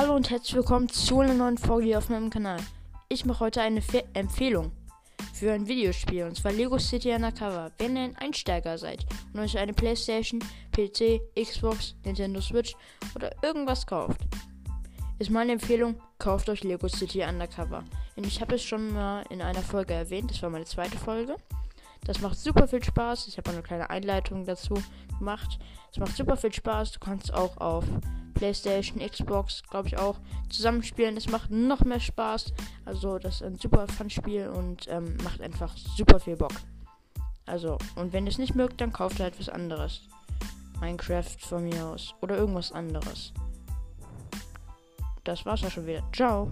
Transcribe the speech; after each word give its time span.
Hallo 0.00 0.16
und 0.16 0.30
herzlich 0.30 0.54
willkommen 0.54 0.88
zu 0.88 1.20
einer 1.20 1.34
neuen 1.34 1.58
Folge 1.58 1.88
hier 1.88 1.98
auf 1.98 2.08
meinem 2.08 2.30
Kanal. 2.30 2.58
Ich 3.10 3.26
mache 3.26 3.40
heute 3.40 3.60
eine 3.60 3.82
Fe 3.82 4.02
Empfehlung 4.14 4.72
für 5.34 5.52
ein 5.52 5.68
Videospiel 5.68 6.24
und 6.24 6.38
zwar 6.38 6.52
Lego 6.52 6.78
City 6.78 7.12
Undercover. 7.12 7.70
Wenn 7.76 7.96
ihr 7.96 8.04
ein 8.04 8.16
Einsteiger 8.16 8.78
seid 8.78 9.04
und 9.34 9.40
euch 9.40 9.58
eine 9.58 9.74
Playstation, 9.74 10.40
PC, 10.72 11.20
Xbox, 11.38 11.96
Nintendo 12.02 12.40
Switch 12.40 12.74
oder 13.14 13.30
irgendwas 13.42 13.86
kauft, 13.86 14.22
ist 15.18 15.28
meine 15.28 15.52
Empfehlung, 15.52 16.00
kauft 16.18 16.48
euch 16.48 16.64
Lego 16.64 16.88
City 16.88 17.22
Undercover. 17.22 17.84
Und 18.16 18.26
ich 18.26 18.40
habe 18.40 18.54
es 18.54 18.62
schon 18.62 18.94
mal 18.94 19.22
in 19.28 19.42
einer 19.42 19.60
Folge 19.60 19.92
erwähnt, 19.92 20.30
das 20.30 20.40
war 20.40 20.48
meine 20.48 20.64
zweite 20.64 20.96
Folge. 20.96 21.36
Das 22.04 22.20
macht 22.20 22.38
super 22.38 22.66
viel 22.66 22.82
Spaß. 22.82 23.28
Ich 23.28 23.36
habe 23.38 23.50
eine 23.50 23.62
kleine 23.62 23.90
Einleitung 23.90 24.44
dazu 24.44 24.74
gemacht. 25.18 25.58
Es 25.92 25.98
macht 25.98 26.16
super 26.16 26.36
viel 26.36 26.52
Spaß. 26.52 26.92
Du 26.92 27.00
kannst 27.00 27.32
auch 27.32 27.56
auf 27.58 27.84
PlayStation, 28.34 29.06
Xbox, 29.06 29.62
glaube 29.70 29.88
ich 29.88 29.98
auch, 29.98 30.18
zusammenspielen. 30.48 31.16
Es 31.16 31.28
macht 31.28 31.50
noch 31.50 31.84
mehr 31.84 32.00
Spaß. 32.00 32.52
Also, 32.86 33.18
das 33.18 33.36
ist 33.36 33.42
ein 33.42 33.56
super 33.56 33.86
Fun-Spiel 33.86 34.48
und 34.48 34.88
ähm, 34.88 35.16
macht 35.22 35.42
einfach 35.42 35.76
super 35.76 36.18
viel 36.18 36.36
Bock. 36.36 36.54
Also, 37.46 37.76
und 37.96 38.12
wenn 38.12 38.26
ihr 38.26 38.30
es 38.30 38.38
nicht 38.38 38.54
mögt, 38.54 38.80
dann 38.80 38.92
kauft 38.92 39.20
halt 39.20 39.38
was 39.38 39.48
anderes. 39.48 40.02
Minecraft 40.80 41.36
von 41.38 41.64
mir 41.64 41.84
aus. 41.84 42.14
Oder 42.22 42.38
irgendwas 42.38 42.72
anderes. 42.72 43.32
Das 45.24 45.44
war's 45.44 45.60
ja 45.60 45.70
schon 45.70 45.86
wieder. 45.86 46.02
Ciao. 46.12 46.50